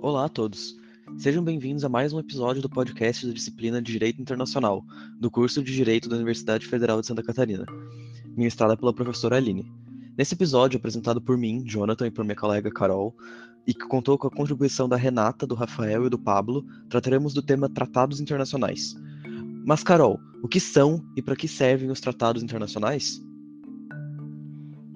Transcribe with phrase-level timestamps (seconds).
[0.00, 0.76] Olá a todos.
[1.16, 4.84] Sejam bem-vindos a mais um episódio do podcast da disciplina de Direito Internacional,
[5.18, 7.66] do curso de Direito da Universidade Federal de Santa Catarina,
[8.36, 9.68] ministrada pela professora Aline.
[10.16, 13.12] Nesse episódio, apresentado por mim, Jonathan, e por minha colega Carol,
[13.66, 17.42] e que contou com a contribuição da Renata, do Rafael e do Pablo, trataremos do
[17.42, 18.94] tema Tratados Internacionais.
[19.66, 23.20] Mas, Carol, o que são e para que servem os tratados internacionais?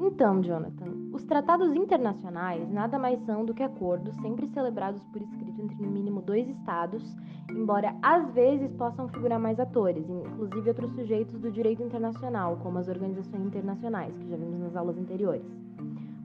[0.01, 0.82] Então, Jonathan,
[1.13, 5.91] os tratados internacionais nada mais são do que acordos sempre celebrados por escrito entre no
[5.91, 7.03] mínimo dois estados,
[7.51, 12.89] embora às vezes possam figurar mais atores, inclusive outros sujeitos do direito internacional, como as
[12.89, 15.45] organizações internacionais, que já vimos nas aulas anteriores.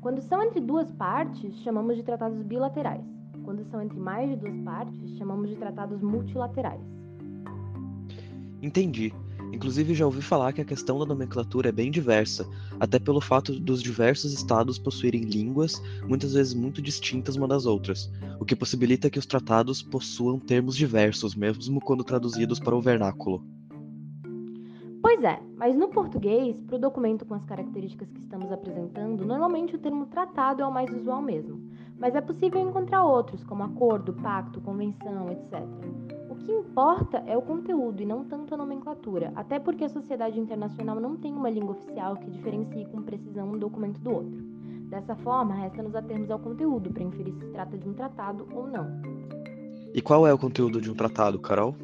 [0.01, 3.03] Quando são entre duas partes, chamamos de tratados bilaterais.
[3.43, 6.81] Quando são entre mais de duas partes, chamamos de tratados multilaterais.
[8.61, 9.13] Entendi.
[9.51, 12.47] Inclusive, já ouvi falar que a questão da nomenclatura é bem diversa,
[12.79, 18.11] até pelo fato dos diversos estados possuírem línguas, muitas vezes muito distintas uma das outras,
[18.39, 23.43] o que possibilita que os tratados possuam termos diversos, mesmo quando traduzidos para o vernáculo.
[25.01, 29.75] Pois é, mas no português, para o documento com as características que estamos apresentando, normalmente
[29.75, 31.61] o termo tratado é o mais usual mesmo,
[31.97, 36.16] mas é possível encontrar outros, como acordo, pacto, convenção, etc.
[36.37, 40.39] O que importa é o conteúdo e não tanto a nomenclatura, até porque a sociedade
[40.39, 44.43] internacional não tem uma língua oficial que diferencie com precisão um documento do outro.
[44.87, 48.87] Dessa forma, resta-nos atermos ao conteúdo para inferir se trata de um tratado ou não.
[49.93, 51.75] E qual é o conteúdo de um tratado, Carol?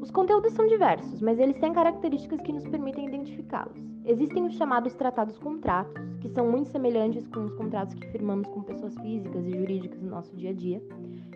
[0.00, 3.87] Os conteúdos são diversos, mas eles têm características que nos permitem identificá-los.
[4.08, 8.62] Existem os chamados tratados contratos, que são muito semelhantes com os contratos que firmamos com
[8.62, 10.82] pessoas físicas e jurídicas no nosso dia a dia.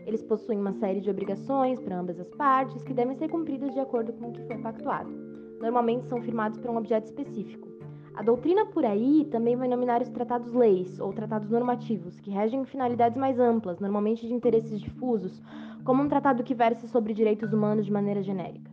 [0.07, 3.79] Eles possuem uma série de obrigações para ambas as partes que devem ser cumpridas de
[3.79, 5.11] acordo com o que foi pactuado.
[5.61, 7.69] Normalmente são firmados para um objeto específico.
[8.15, 13.19] A doutrina por aí também vai nominar os tratados-leis ou tratados normativos, que regem finalidades
[13.19, 15.43] mais amplas, normalmente de interesses difusos,
[15.85, 18.72] como um tratado que verse sobre direitos humanos de maneira genérica.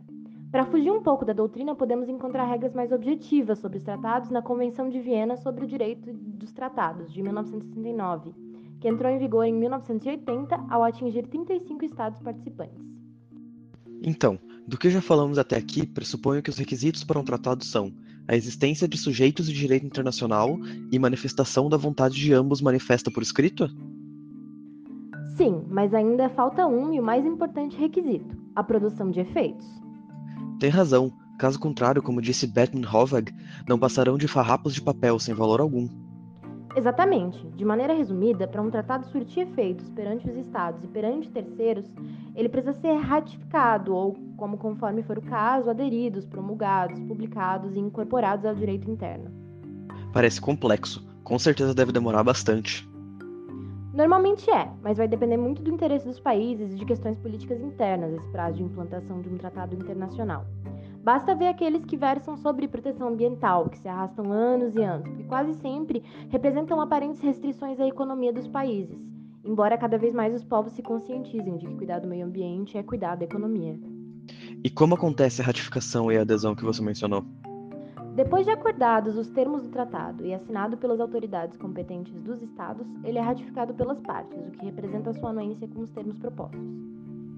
[0.50, 4.42] Para fugir um pouco da doutrina, podemos encontrar regras mais objetivas sobre os tratados na
[4.42, 8.32] Convenção de Viena sobre o Direito dos Tratados, de 1969,
[8.80, 12.84] que entrou em vigor em 1980 ao atingir 35 estados participantes.
[14.02, 17.92] Então, do que já falamos até aqui, pressuponho que os requisitos para um tratado são
[18.26, 20.58] a existência de sujeitos de direito internacional
[20.90, 23.68] e manifestação da vontade de ambos manifesta por escrito?
[25.36, 29.79] Sim, mas ainda falta um e o mais importante requisito: a produção de efeitos.
[30.60, 31.10] Tem razão.
[31.38, 33.32] Caso contrário, como disse Batman Hovag,
[33.66, 35.88] não passarão de farrapos de papel sem valor algum.
[36.76, 37.42] Exatamente.
[37.56, 41.86] De maneira resumida, para um tratado surtir efeitos perante os estados e perante terceiros,
[42.36, 48.44] ele precisa ser ratificado ou, como conforme for o caso, aderidos, promulgados, publicados e incorporados
[48.44, 49.30] ao direito interno.
[50.12, 51.08] Parece complexo.
[51.24, 52.86] Com certeza deve demorar bastante.
[53.92, 58.14] Normalmente é, mas vai depender muito do interesse dos países e de questões políticas internas
[58.14, 60.46] esse prazo de implantação de um tratado internacional.
[61.02, 65.24] Basta ver aqueles que versam sobre proteção ambiental, que se arrastam anos e anos, e
[65.24, 68.98] quase sempre representam aparentes restrições à economia dos países,
[69.44, 72.82] embora cada vez mais os povos se conscientizem de que cuidar do meio ambiente é
[72.82, 73.76] cuidar da economia.
[74.62, 77.24] E como acontece a ratificação e a adesão que você mencionou?
[78.14, 83.18] Depois de acordados os termos do tratado e assinado pelas autoridades competentes dos Estados, ele
[83.18, 86.60] é ratificado pelas partes, o que representa sua anuência com os termos propostos.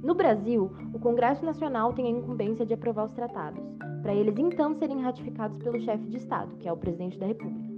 [0.03, 3.63] No Brasil, o Congresso Nacional tem a incumbência de aprovar os tratados,
[4.01, 7.72] para eles então serem ratificados pelo chefe de Estado, que é o presidente da República.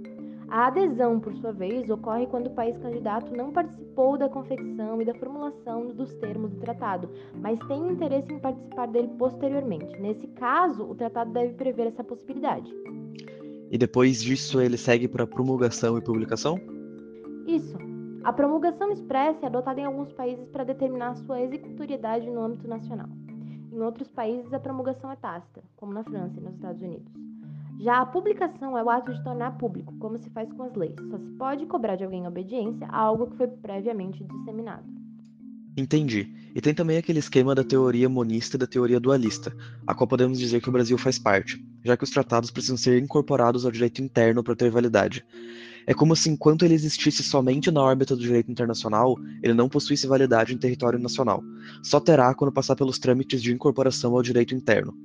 [0.49, 5.05] A adesão, por sua vez, ocorre quando o país candidato não participou da confecção e
[5.05, 7.09] da formulação dos termos do tratado,
[7.41, 9.99] mas tem interesse em participar dele posteriormente.
[9.99, 12.71] Nesse caso, o tratado deve prever essa possibilidade.
[13.71, 16.59] E depois disso, ele segue para promulgação e publicação?
[17.47, 17.77] Isso.
[18.23, 23.07] A promulgação expressa é adotada em alguns países para determinar sua executoriedade no âmbito nacional.
[23.71, 27.24] Em outros países, a promulgação é tácita, como na França e nos Estados Unidos.
[27.79, 30.95] Já a publicação é o ato de tornar público, como se faz com as leis.
[31.09, 34.83] Só se pode cobrar de alguém obediência a algo que foi previamente disseminado.
[35.77, 36.33] Entendi.
[36.55, 39.53] E tem também aquele esquema da teoria monista e da teoria dualista,
[39.85, 42.97] a qual podemos dizer que o Brasil faz parte, já que os tratados precisam ser
[43.01, 45.25] incorporados ao direito interno para ter validade.
[45.85, 50.07] É como se, enquanto ele existisse somente na órbita do direito internacional, ele não possuísse
[50.07, 51.43] validade em território nacional.
[51.83, 54.97] Só terá quando passar pelos trâmites de incorporação ao direito interno.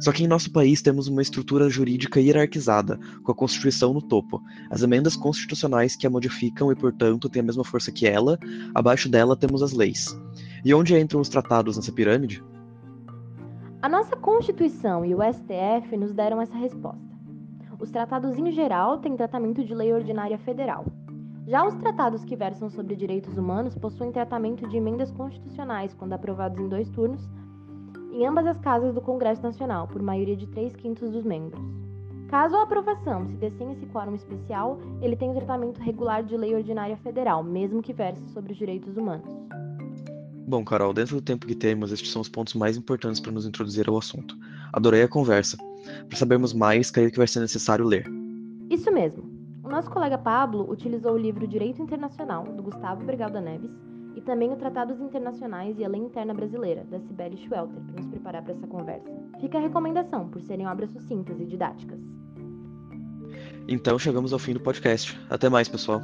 [0.00, 4.42] Só que em nosso país temos uma estrutura jurídica hierarquizada, com a Constituição no topo,
[4.70, 8.38] as emendas constitucionais que a modificam e, portanto, têm a mesma força que ela,
[8.74, 10.16] abaixo dela temos as leis.
[10.64, 12.42] E onde entram os tratados nessa pirâmide?
[13.82, 17.14] A nossa Constituição e o STF nos deram essa resposta.
[17.78, 20.86] Os tratados em geral têm tratamento de lei ordinária federal.
[21.46, 26.58] Já os tratados que versam sobre direitos humanos possuem tratamento de emendas constitucionais quando aprovados
[26.58, 27.28] em dois turnos
[28.14, 31.60] em ambas as casas do Congresso Nacional, por maioria de 3 quintos dos membros.
[32.28, 36.36] Caso a aprovação se dê sem esse quórum especial, ele tem o tratamento regular de
[36.36, 39.28] lei ordinária federal, mesmo que verse sobre os direitos humanos.
[40.46, 43.46] Bom, Carol, dentro do tempo que temos, estes são os pontos mais importantes para nos
[43.46, 44.36] introduzir ao assunto.
[44.72, 45.56] Adorei a conversa.
[46.08, 48.04] Para sabermos mais, creio que vai ser necessário ler.
[48.70, 49.24] Isso mesmo.
[49.62, 53.70] O nosso colega Pablo utilizou o livro Direito Internacional, do Gustavo Bergalda Neves,
[54.14, 58.06] e também o Tratados Internacionais e a Lei Interna Brasileira, da Cibele Schwelter, para nos
[58.06, 59.10] preparar para essa conversa.
[59.40, 61.98] Fica a recomendação, por serem obras sucintas e didáticas.
[63.68, 65.18] Então chegamos ao fim do podcast.
[65.30, 66.00] Até mais, pessoal.